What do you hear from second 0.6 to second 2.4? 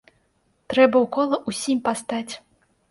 Трэба ў кола ўсім пастаць.